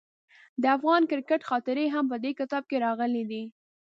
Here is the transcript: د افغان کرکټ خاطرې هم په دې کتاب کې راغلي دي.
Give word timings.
د 0.61 0.63
افغان 0.77 1.01
کرکټ 1.11 1.41
خاطرې 1.49 1.85
هم 1.93 2.05
په 2.11 2.17
دې 2.23 2.31
کتاب 2.39 2.63
کې 2.69 2.77
راغلي 2.85 3.23
دي. 3.31 3.43